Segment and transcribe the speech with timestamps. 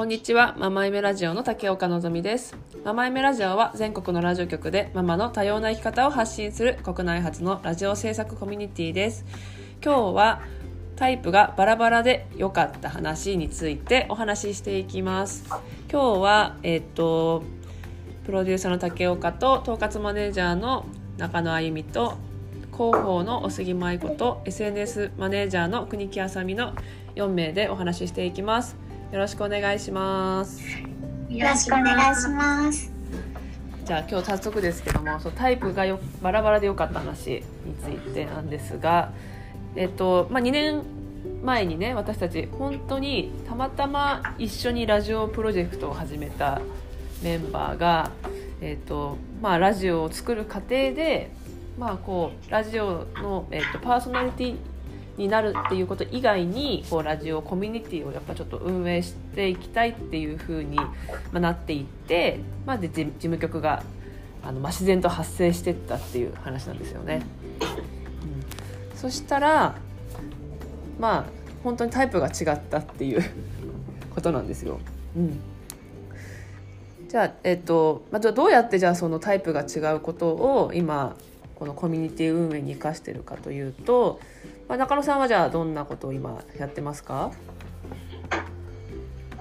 [0.00, 2.56] こんにちは、ママイメラジオの竹岡のぞみです。
[2.86, 9.26] ママイメラジオは全国のラジオ局でママの多様な生き方を発信する国内初のラジオ制作コミュニティです。
[9.84, 10.40] 今日は
[10.96, 15.44] タイプがバラバラで良かった話についてお話ししていきます。
[15.92, 17.42] 今日は、えっと、
[18.24, 20.86] プロデューサーの竹岡と統括マネージャーの
[21.18, 22.16] 中野あゆみと
[22.72, 26.72] 広報のお杉舞子と SNS マネージャーの国木あさみの
[27.16, 28.89] 4名でお話ししていきます。
[29.12, 30.62] よろしくお願いします。
[31.28, 32.92] よろしくお願いします。
[33.84, 39.12] じゃあ今日早速ですけども、そうタイプがよバラバラで良かった話についてなんですが、
[39.74, 40.84] えっとまあ2年
[41.42, 46.60] 前にね私たち本当にたまたま一緒にラジオプロジェクトを始めた
[47.20, 48.12] メンバーが、
[48.60, 51.32] えっとまあ、ラジオを作る過程で、
[51.76, 54.56] まあ、こうラジオの、えっと、パーソナリティ
[55.20, 60.86] になるっていうこと以外にこうラジオコミュニティをやっぱちょっと運営していきたいっていう風に、ま
[61.34, 63.82] あ、なっていって、まあ、で事務局が
[64.42, 67.22] あの、まあ、自然と発生していったっていう話なんですよね。
[68.92, 69.76] うん、そしたら
[70.98, 71.24] まあ
[71.62, 73.22] 本当にタイプが違ったっていう
[74.14, 74.80] ことなんですよ。
[75.16, 75.40] うん
[77.08, 81.16] じゃあ、えっとまあ、じゃあどうやってじゃあそのタイプが違うことを今
[81.56, 84.20] このコミュニティ運営に生かしてるかというと、
[84.70, 87.32] まあ、中野さんはじゃあどんなことを今やってますか？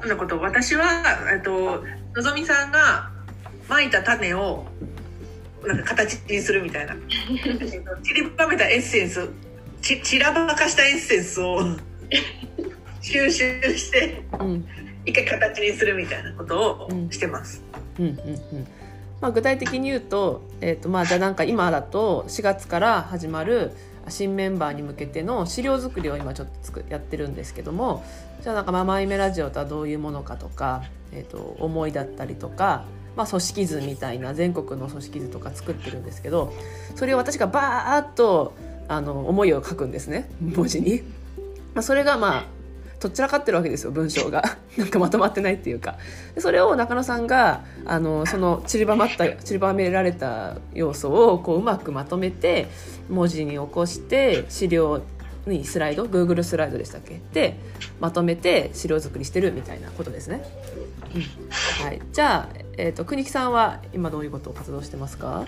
[0.00, 0.38] そんなこと？
[0.38, 1.02] 私は
[1.34, 1.82] えっと
[2.14, 3.10] のぞみさんが
[3.68, 4.64] まいた種を
[5.66, 6.94] なんか形にするみたいな。
[7.44, 9.28] えっと散りばめたエッセンス。
[9.82, 11.58] ち散らばかしたエッセンスを
[13.02, 14.64] 収集してうん。
[15.04, 17.64] 一回形にするみたいなことをしてます。
[17.98, 18.66] うんうんうん。
[19.20, 23.72] まあ、具体的に言うと,、えーとまあ、じゃあなんか今だと4月から始まる
[24.08, 28.04] 新メンバーに向けての資料作りを今ちょっとつくやってるんですけども
[28.42, 32.84] じゃあなんか「ママイメラジオ」とはどういうものかとか、えー、と思いだったりとか、
[33.16, 36.52] まあ、組織図みたいな全国の組織図とか作ってるんですけど
[36.94, 38.54] それを私がバーッと
[38.88, 41.02] あの思いを書くんですね文字に。
[41.82, 42.55] それがまあ
[42.98, 44.42] とっちらかってるわけですよ文章が。
[44.76, 45.96] なんかまとまってないっていうか。
[46.34, 52.68] でそれを中野さんがあのその散りばまった散りばめられた要素をこううまくまとめて
[53.08, 55.02] 文字に起こして資料
[55.46, 57.20] にスライド Google スライドでしたっけ？
[57.32, 57.56] で
[58.00, 60.42] まとめて資料作りしてるみたいなことですね、
[61.14, 61.22] うん。
[61.84, 65.44] はい、じゃあ、えー、と国木さんは今どういうことを活動してますか？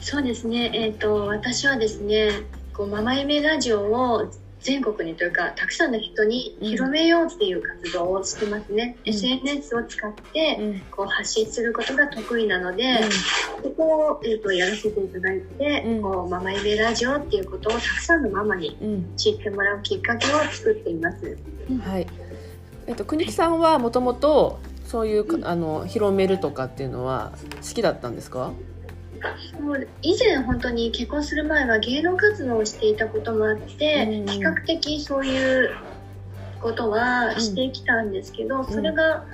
[0.00, 0.70] そうですね。
[0.72, 2.30] えっ、と私はですね、
[2.72, 8.96] こうママ夢ラジオを全国にというかたくさんの人に広めようっていう活動をしてますね。
[9.04, 13.00] うん SNS を使ってうんこう発信することが得意なので、
[13.62, 21.38] ここを、えー、とやらせていただいて、うんこうママ夢ラジオっていうことをたくさんのママにうん知ってもらうきっかけを作っています。
[21.84, 22.06] はい。
[22.86, 27.32] えっと国木さんはもともとそういうかあの広めるとかっていうのは
[27.62, 28.52] 好きだったんですか？
[29.60, 35.70] もう以前本当に結婚する前は芸能活動をしていたこともあって、うん比較的そういう
[36.60, 38.66] ことはしてきたんですけど、ん。
[38.66, 39.24] それが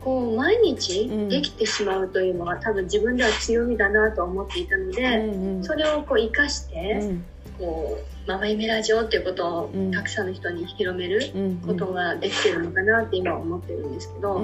[0.00, 7.24] こう毎日できてしまうというのが多分自分では強みだなと思っていたので、んそれをこう生かして、うん。
[7.58, 11.56] こうママイメラジオっていうことをうんたくさんの人に広めるうん。
[11.58, 14.40] ことができてるのかなって今は思ってるんですけど。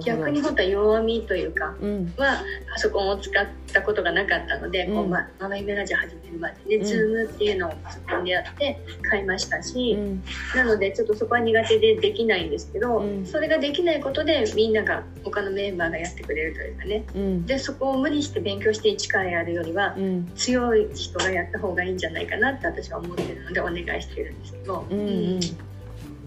[0.00, 2.14] 逆に本当は弱みというかうん。
[2.16, 2.42] は
[2.72, 5.10] パソコンを使ったことがなかったので、こううん。
[5.10, 6.84] まママイメラジオ始めるまでね、うん。
[6.84, 10.22] ズームっていうのをパソコンでやって買いましたし、うん。
[10.54, 13.26] なのでちょっとそこは苦手でできないんですけど、うん。
[13.26, 17.04] それができないことでみんなが他のメンバーがやってくれるというかね。
[17.14, 17.46] うん。
[17.46, 20.30] でそこを無理して勉強して一からやるよりはうん。
[20.34, 25.40] 強い人がやった方がいいんじゃないかなって私は思ってるのでお願いしてるんですけど、うんうん。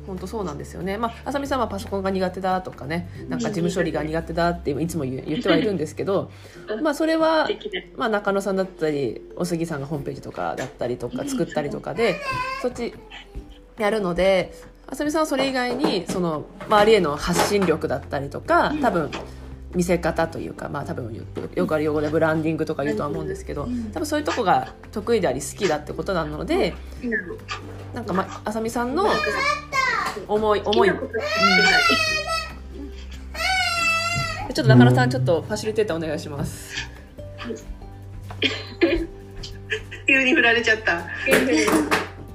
[0.10, 0.98] 本当そうなんですよね。
[0.98, 6.32] まあ、あさみさんはパソコンが苦手だとかね、なんか事務処理が苦手だっていつも言ってはいるんですけど、
[6.82, 7.48] まあそれは
[7.96, 12.20] まあ、中野さんだったりお杉さんがホームページとかだったりとか作ったりとかで
[12.62, 12.94] そっち
[13.78, 14.52] やるので
[14.88, 19.12] あさみさんはそれ以外にその周りへの発信力だったりとか多分
[19.76, 21.24] 見せ方というか、まあ、多分よ
[21.54, 26.74] よくある用語でブランディングとか言うとは思うんですけど多分そういうとこが得意であり好きだってことなので
[27.94, 29.06] なんか、まあさみさんの
[30.28, 31.74] 思い好き思いなことしかしてない
[34.54, 36.76] ちょっと中野さんちょっとファシリテーターお願いします。
[40.08, 41.06] 急に振られちゃった。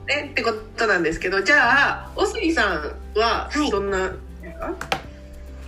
[0.06, 4.12] ねってことなんですけどじゃあお杉さんははいどんな、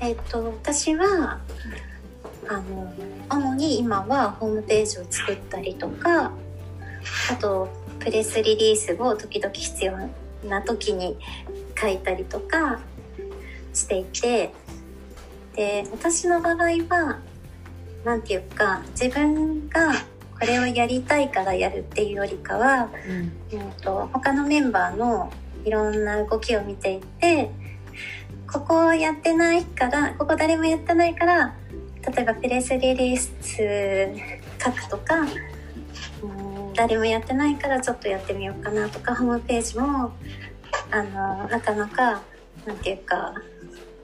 [0.00, 1.40] えっと私は
[2.48, 2.92] あの
[3.30, 6.32] 主に今はホームページを作ったりとか
[7.30, 7.68] あと
[7.98, 9.92] プレスリリースを時々必要
[10.48, 11.16] な時に
[11.78, 12.80] 書いたりとか
[13.72, 14.52] していて
[15.54, 17.18] で私の場合は
[18.04, 19.92] なんていうか自分が
[20.38, 23.58] これをやりたいからやるっていうよりかは、うん。
[23.58, 25.32] うん、と他のメンバーの
[25.64, 27.50] いろんな動きを見ていて
[28.46, 31.56] ここやってないからここ誰もやってないから
[32.14, 35.22] 例えばプレスリリース書くとか、
[36.22, 40.12] うん、誰もやってないからちょっとやってみようかなとかホームページも
[40.90, 42.22] あのなかなか
[42.64, 43.34] なんていうか、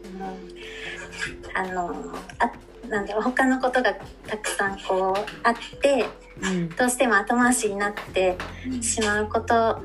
[0.05, 3.95] うん、あのあなんだろう他のことが
[4.27, 6.07] たくさんこうあって
[6.43, 6.69] うん。
[6.71, 8.37] どうしても後回しになって
[8.81, 9.79] しまうことを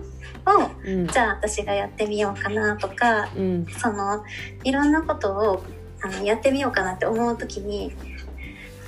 [0.84, 1.08] うん。
[1.08, 3.66] じゃあ私がやってみようかなとかうん。
[3.66, 4.24] その
[4.64, 5.64] いろんなことを
[6.02, 7.94] あのやってみようかなって思う時に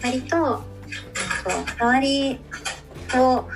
[0.03, 0.63] 割と
[1.79, 2.39] 周り
[3.11, 3.47] と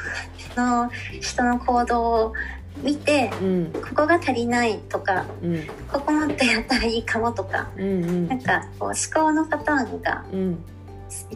[0.55, 0.89] の
[1.21, 2.33] 人の行動を
[2.81, 3.71] 見てうん。
[3.73, 5.67] ここが足りないとかうん。
[5.91, 10.63] ここもっとやったらいいかもとかうんなんかこう思考のパターンがうん。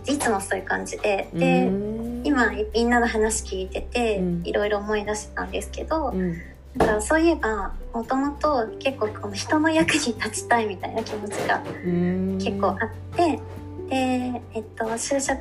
[0.05, 4.41] いつもそういう感じでうでん今みんなの話聞いててうん。
[4.45, 6.37] いろいろ思い出したんですけど、うん。
[6.75, 12.37] なんかそういえばもともと結構この人の役に立ちたいみたいな気持ちがうん。
[12.37, 12.77] 結構あっ
[13.15, 13.39] て、
[13.89, 13.95] で、
[14.53, 15.39] えっと、就職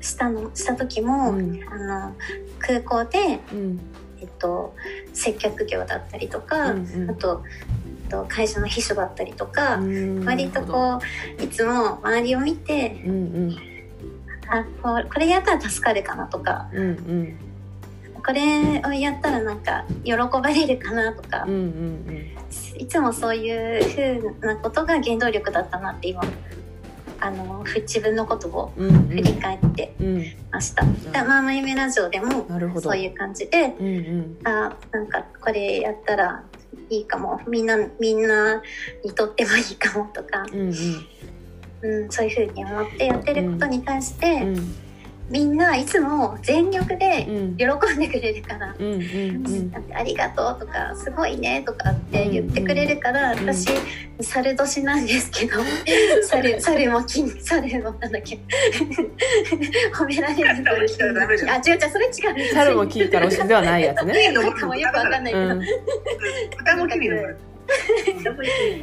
[0.00, 1.60] したのした時も、うん。
[1.70, 1.76] あ
[2.08, 2.14] の
[2.58, 3.80] 空港で、うん
[4.20, 4.74] えっと、
[5.12, 7.10] 接客業だったりとか、うんうん。
[7.10, 7.42] あと、
[8.08, 10.98] と、会社の秘書だったりとか、うん割とこ
[11.38, 13.14] ういつも周りを見てうんう
[13.48, 13.56] ん。
[14.50, 17.38] あこうこれやったら助かるかなとかうんうん。
[18.24, 22.34] これをやったらなんか喜ばれるかなとか、うんうん
[22.78, 26.22] いつもそういう風なことが原動力だったなって今
[27.20, 28.88] あのふ自分のことをうん。
[28.88, 30.24] うん振り返ってうん。
[30.50, 30.84] ました。
[30.84, 30.90] で
[31.22, 32.46] マーマイメラジオでも
[32.80, 34.38] そういう感じで、うんうん。
[34.44, 36.42] あなんかこれやったら
[36.90, 37.40] いいかも。
[37.48, 38.62] みんなみんな
[39.04, 40.72] にとってもいいかもとか、うんうん。
[41.80, 44.74] うん、そういう風に思ってやってることに対して、うん
[45.30, 47.56] みんないつも全力でうん。
[47.56, 48.74] 喜んでくれるから。
[48.78, 49.70] うんうんうん。
[49.70, 53.38] だってありがとうとかすごいねとかって言ってくれるから、うん。
[53.40, 53.68] 私
[54.20, 55.58] 猿年なんですけど
[56.24, 58.38] 猿猿も金猿もなんだっけ。
[59.92, 60.80] 褒められる猿
[61.14, 62.08] も金あ違う違うそれ違
[62.50, 62.54] う。
[62.54, 64.32] 猿も金から推しではないやつね。
[64.32, 65.32] なんかもうよくわかんない。
[65.32, 65.60] けど、うん、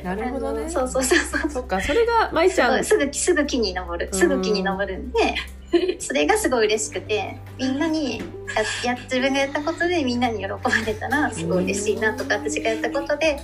[0.04, 0.70] なるほどね。
[0.70, 1.52] そうそうそうそう。
[1.52, 2.84] そっか、それが舞ちゃん。
[2.84, 4.14] すぐすぐ木に登る。
[4.14, 5.36] すぐ木に登るんで、
[6.00, 8.22] それがすごい嬉しくてみんなに
[8.84, 13.38] やや自分がやったことでみんなに喜ばれたらすごい嬉しいなとか私がやったことで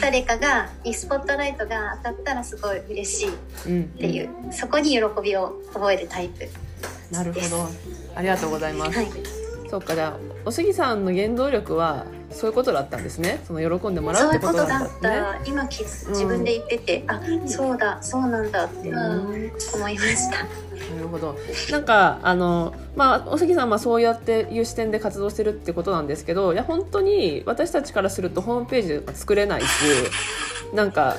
[0.00, 3.32] 誰かがにスポットライトが当たったらすごい嬉しいっ
[3.66, 6.46] うん、ていう、そこに喜びを覚えるタイプ
[7.10, 7.68] なるほど。
[8.14, 8.98] ありがとうございます。
[8.98, 9.08] はい
[9.74, 12.06] そっか、じゃあ、おすぎさんの原動力は。
[12.34, 13.40] そういうことだったんですね。
[13.46, 15.00] その喜んでもらうそうってこということだっ。
[15.00, 21.36] た今気づ自分で言ってて、あそうだそうなんだってうん思いました、なるほど。
[21.70, 29.66] なんかあのまあお杉さんはそうやっていう視点で活動してるってことなんですけど、いや本当に私たちからするとホームページが作れないし、
[30.74, 31.16] なんか。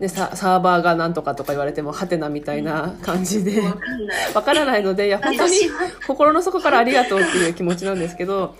[0.00, 3.80] ね、ササーバーがなんとかとか言われてもハテナみたいな感じでわかん。
[4.34, 5.52] わからないのでいや本当に
[6.04, 8.56] 心の底からありがとうっていう気持ちなんですけど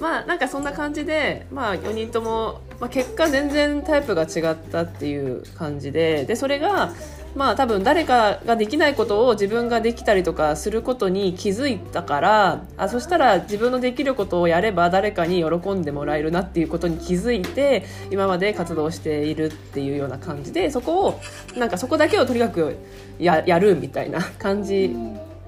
[0.00, 6.92] まあなんかそんな感じで、まあ、4人とも、まあ、結果全然タイプが違ったっていう感じででそれが
[7.36, 21.20] まあ多分誰かができないことを自分ができたりとかすることに気づいたからあそしたら自分のできることをやれば誰かに喜んでもらえるなっていうことに気づいて今まで活動しているっていうような感じでそこを
[21.56, 22.76] なんかそこだけをとにかく
[23.18, 24.96] ややるみたいな感じ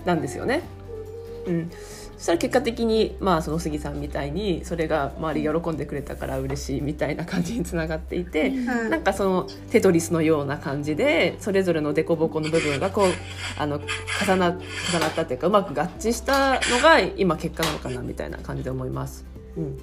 [0.04, 0.62] なんですよね。
[1.46, 1.70] うん、
[2.18, 8.90] そしたら結果的に、まあ、その杉さんみたいにそれが周り喜んでくれたから嬉しいみたいな感じにつながっていて、うん。
[8.90, 13.12] なんかそのテトリスのような感じでそれぞれの凸凹の部分がこう
[13.56, 13.80] あの
[14.26, 19.24] 重な重なったっていうかうまく合致したのが今結果なのかなみたいな感じで思います。
[19.56, 19.78] うん。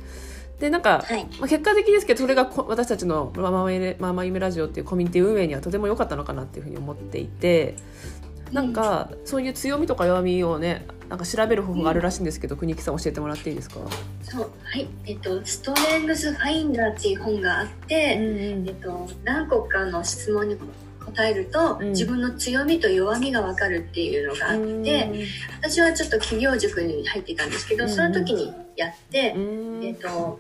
[0.60, 1.26] でなんか、はい。
[1.40, 7.76] まあ、結果的ですけどそれがこ私たちのママ夢ママ夢ラジオっていうコミュニティ運営にはとても良かったのかなっていうふうに思っていて
[8.52, 13.76] なんかそういう強みとか弱みをねなんか調べる方法があるらしいんですけど、国木さん教えてもらっていいですか、
[14.24, 14.88] そう、はい。
[15.06, 20.58] えっと、ストレングスファインダーっていう本があって、えっと、何個かの質問に
[21.06, 21.90] 答えると、うん。
[21.92, 25.28] 自分の強みと弱みがわかるっていうのがあって、
[25.62, 29.84] 私はちょっと企業塾に入っていたんですけど、うんその時にやってう、ん。
[29.84, 30.40] えっと、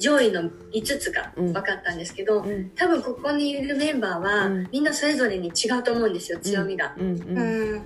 [0.00, 2.70] 上位の5つが分かったんですけど、うん。
[2.70, 4.68] 多分ここにいるメンバーは、うん。
[4.72, 6.94] みんなそれぞれに違うと思うんですよ強みが。
[6.98, 7.38] うんうん。
[7.38, 7.82] うん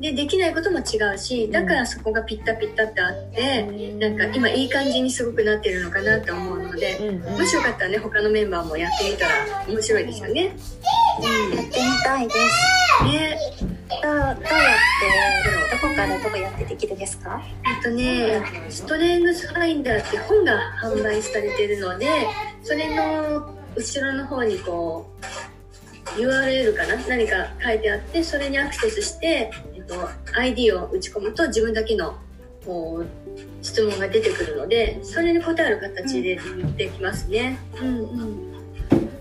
[0.00, 10.44] でできないことも違うしだからそこがピッタピッタってあって、なんか今いい感じにすごくなってるのかなって思うので、うんうんもしよかったらね他のメンバーもやってみたら面白いですよね。
[10.44, 10.60] やって
[11.60, 13.04] みたいです。
[13.04, 13.38] ね
[14.02, 17.42] どうやってどこからどうやってできるんですか？
[17.66, 22.06] えっとねストレングスファインダーって本が販売されてるので
[22.62, 25.10] それの後ろの方にこ
[26.16, 26.96] う URL かな？
[27.08, 29.50] 何か書いてあってそれにアクセスして、
[29.94, 32.18] と、ID を打ち込むと自分だけの
[32.64, 36.38] こう質問が出てくるのでそれに答える形で
[36.76, 37.58] できますね。
[37.80, 38.52] うんうん、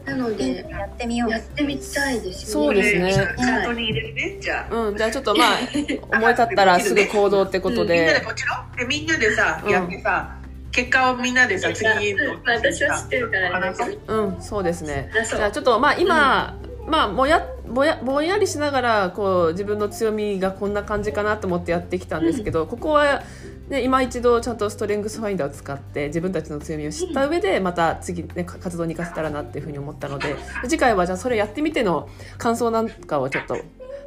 [0.06, 1.30] なのでやってみよう。
[1.30, 1.40] や。
[1.40, 3.14] ってみたいですよそうですね。
[3.14, 4.76] チャートに入れるねじゃあ。
[4.76, 5.58] うん、じゃあちょっとまあ
[6.18, 8.78] 思い立ったらすぐ行動ってことみんなでで、こっちの？
[8.78, 9.72] でみんなでさ、うん。
[9.72, 10.36] やってさ
[10.72, 15.10] 結果をみんなでさ次へうんまあ私は知ってるからあれだけどうん、そうですね。
[15.14, 16.58] じゃあちょっとまあ今、
[16.88, 23.24] まあもやぼやぼんやりしながらこう自分の強みがこんな感じかなと思ってやってきたんですけど、ここは。
[23.70, 32.10] ね、今一度ちゃんとストレングスファインダーを使って自分たちの強みを知った上でまた次、ね、か活動に生かせたらなっていうふうに思ったので次回はじゃあそれやってみての
[32.40, 33.58] 感想なんかをちょっと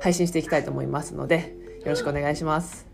[0.00, 2.86] 配信していきたいと思いますのでよろしくお願いします。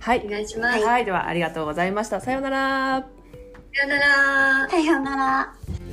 [0.00, 0.84] はいお、願いします。
[0.84, 2.20] はい、ではありがとうございました。
[2.20, 3.06] さようなら。
[3.74, 4.68] さよなら。
[4.68, 5.87] さようなら。